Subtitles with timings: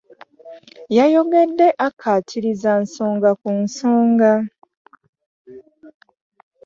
[0.97, 4.31] Yayogedde akkaatiriza nsonga ku nsonga.